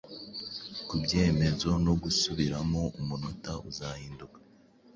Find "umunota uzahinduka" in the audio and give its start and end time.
2.99-4.37